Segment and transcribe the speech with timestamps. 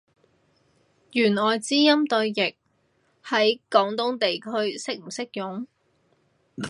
[1.11, 2.55] 弦外之音對譯，
[3.23, 5.67] 喺廣東地區適唔適用？